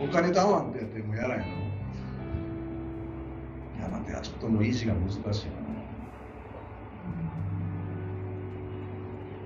[0.00, 1.44] うお金と合わんってやってもうやらんやろ
[3.82, 5.34] 山手はちょっともう維持が難しいかな。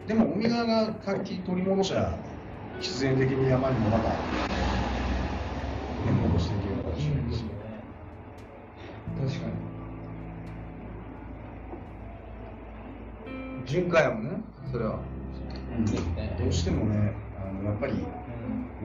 [0.07, 2.19] でも海側が活気取り戻しゃ
[2.79, 4.11] 必然的に山にもまた
[13.75, 14.31] に循環やもんね
[14.71, 14.99] それは。
[15.77, 15.85] うん。
[15.87, 15.93] ど
[16.49, 17.95] うしてもねあのやっぱり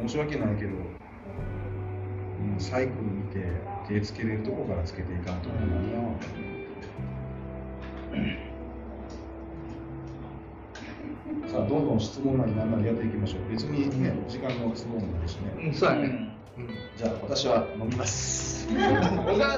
[0.01, 3.45] 申し訳ないけど、うん、サイクル見て
[3.87, 6.19] 手つけれるとこからつけていかんと間に合わん
[11.49, 13.51] さあどんどん質問なりなんなりやっていきましょう。
[13.51, 16.29] 別にね時間の質問もないしね、うんそうやね。
[16.97, 18.67] じゃあ私は飲みます。
[18.69, 19.55] お疲れ様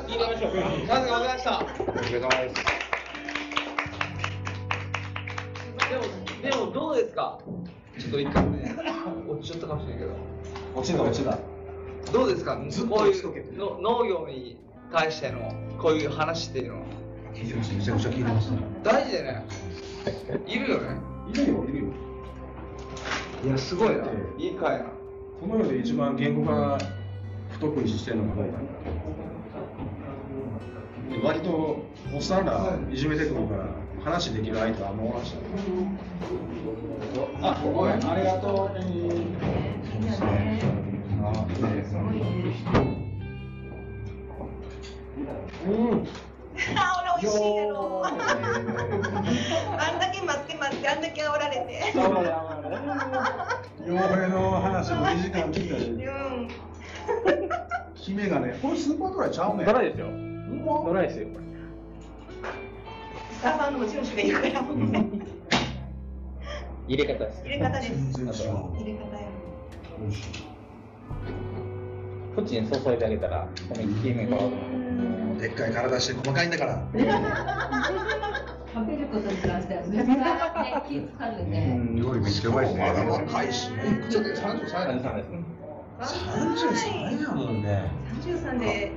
[1.34, 1.60] でした。
[1.60, 2.91] お疲れ様でした
[6.74, 7.40] どうですか？
[8.00, 8.76] ちょっと一回ね
[9.28, 10.12] 落ちちゃったかもしれないけど。
[10.76, 11.38] 落ちた落ちた
[12.12, 12.56] どうですか？
[12.56, 14.58] こういうの農業に
[14.92, 16.86] 対してのこういう話っていうのは。
[17.34, 18.52] 聞いてますめちゃくちゃ聞いてます
[18.84, 19.46] 大事でね。
[20.48, 20.60] い。
[20.60, 20.98] るよね。
[21.34, 21.86] いるよいるよ。
[23.46, 24.04] いやすごいな。
[24.38, 24.86] いい回やな
[25.40, 26.78] この世で一番言語化
[27.52, 28.58] 不得意してるのが誰だ
[31.24, 33.66] 割とおっさんらいじめてくるから
[34.04, 35.34] 話できる相手はあんまおらんし
[37.42, 38.78] あごめんありがとう
[45.68, 46.08] うん
[46.76, 48.04] あ、俺美味しいやろ。
[48.06, 51.62] あんだけ待って待って、あんだけ煽られ
[54.30, 56.48] の話も2時間聞いたしうん。
[57.96, 60.08] 姫がねこれスーパードライちゃうねんドライですよ。
[60.86, 61.28] ドライですよ。
[63.32, 64.62] スタバの持ち主がいるから。
[66.92, 67.42] 入れ方です。
[67.46, 67.90] 入れ方です。
[67.90, 69.24] 全然違う入れ方や。
[70.02, 70.24] 美味しい
[72.36, 74.38] こっちに注いであげたら、この切り目が。
[75.40, 76.98] でっかい体して細かいんだから食
[78.86, 81.80] べることに関してはめっちゃね気使うね。
[81.96, 85.30] 料理めっちゃうまいですねまだ若いしねいくつで33歳だ33です。
[86.14, 87.90] 33やもんね
[88.22, 88.92] 三十三で。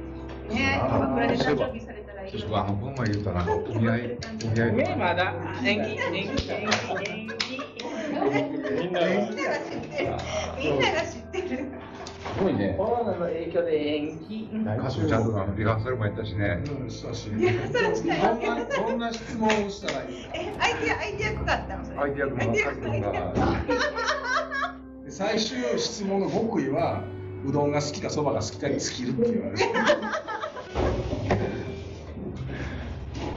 [0.51, 2.59] ね、鎌倉で誕生日されたらいいちょっとよ。
[2.59, 5.35] あのこの前言ったなんかお見合いお見合いとかまだ
[5.65, 6.69] 延期、延期、延
[8.15, 10.15] みんなが知ってる。
[10.59, 11.49] みんなが知ってる。
[12.37, 12.75] すごいね。
[12.79, 14.49] コロナの影響で延期。
[14.53, 21.85] 歌手ちゃんとあのリハーサルもやったしねうんしたしいやそれしたいどんなどんな質問をしたらいいえ、アイディア、アイディア濃かったの？
[21.85, 21.99] それ。
[21.99, 23.33] アイディア君の書いてるのが
[25.05, 27.03] で最終質問の極意は
[27.47, 29.59] うどんが好きかそばが好きかに尽きるって言われる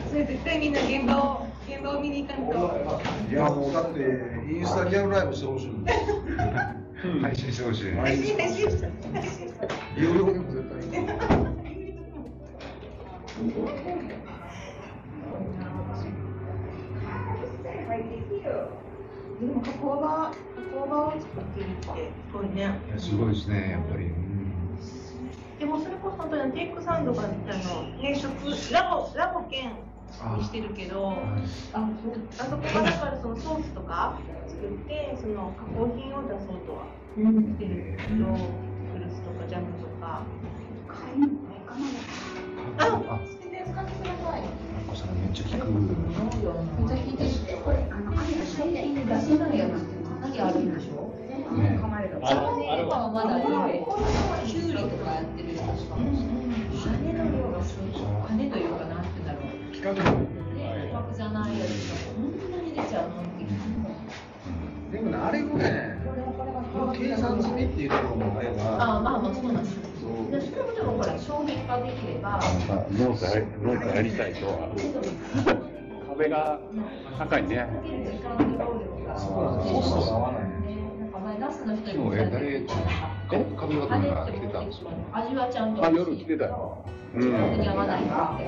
[0.09, 1.46] それ絶対みんな現場を、
[1.77, 2.53] 現場を見に行かんと。
[3.29, 3.99] いやもうだって
[4.49, 5.69] インスタギャルライブしてほしい
[7.21, 7.85] 配信してほしい。
[7.85, 8.67] ね配信配信
[9.13, 9.53] 配信
[9.95, 11.07] 有料でも絶対いい
[19.39, 20.33] でも加工場、加
[20.73, 22.55] 工場を作ってるってすごいね。
[22.55, 24.05] いやすごいですねやっぱり。
[24.05, 24.57] うん。
[25.59, 27.33] でもそれこそ本当にテイクサンドがあの
[27.99, 28.33] 変色
[28.71, 29.71] ラボラボ兼
[30.37, 31.13] にしてるけど、あ
[31.73, 31.89] あ
[32.37, 33.05] そこがだか。
[33.05, 34.19] らそのソースとか。
[34.47, 37.21] 作ってその加工品を出そうとはし
[37.57, 39.45] てるけど、フルーツとか。
[39.47, 40.23] ジャムとか。
[42.79, 42.81] あ、
[43.41, 44.41] 全然使ってください。
[44.87, 47.57] お子さんめっちゃ聞くめっちゃ聞いてる。
[47.59, 49.71] これあの最近出せないやつ
[50.21, 51.77] 何あるんでいいね。
[54.47, 55.13] キュウリとか。
[55.13, 55.95] やってる人しか。
[55.95, 56.01] も。
[56.73, 57.91] 羽の量がすごい。
[58.27, 58.85] 羽というか。
[58.85, 58.96] な
[59.93, 63.37] ね、価格じゃないやつがこんなに出ちゃうのって。
[64.91, 65.97] でもねあれもね
[66.93, 69.75] 計算済みっていうところもあればあ、まあまあそうなんです。
[69.99, 71.05] そうでそれもでもが
[71.81, 72.41] できれば、まあ、
[72.91, 74.69] ノートやりノートやりたいとは
[76.09, 76.59] 壁が
[77.17, 80.76] 高いね時間と労力がコストが合わない
[81.47, 82.45] なんか前ナスの人昨日え誰？
[82.55, 82.65] え？
[83.57, 84.89] 髪型が来てたんですよ。
[85.13, 86.85] 味はちゃんとあ夜来てたよ。
[87.15, 88.43] うん合わないからって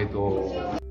[0.00, 0.83] えっ、と